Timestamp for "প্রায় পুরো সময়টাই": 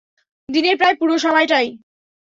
0.77-1.67